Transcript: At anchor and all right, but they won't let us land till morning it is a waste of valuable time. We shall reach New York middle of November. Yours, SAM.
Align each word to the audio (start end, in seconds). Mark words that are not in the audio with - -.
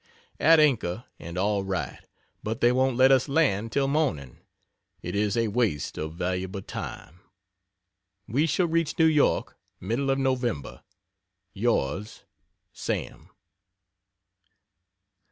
At 0.39 0.59
anchor 0.59 1.05
and 1.19 1.37
all 1.37 1.63
right, 1.63 1.99
but 2.41 2.59
they 2.59 2.71
won't 2.71 2.97
let 2.97 3.11
us 3.11 3.29
land 3.29 3.71
till 3.71 3.87
morning 3.87 4.39
it 5.03 5.13
is 5.13 5.37
a 5.37 5.49
waste 5.49 5.95
of 5.95 6.15
valuable 6.15 6.63
time. 6.63 7.19
We 8.27 8.47
shall 8.47 8.65
reach 8.65 8.97
New 8.97 9.05
York 9.05 9.59
middle 9.79 10.09
of 10.09 10.17
November. 10.17 10.81
Yours, 11.53 12.23
SAM. 12.73 13.29